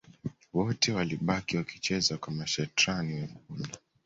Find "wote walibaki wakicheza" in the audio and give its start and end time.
0.53-2.17